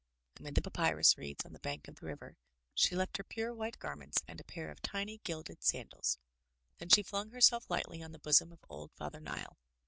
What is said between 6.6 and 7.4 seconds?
Then she flung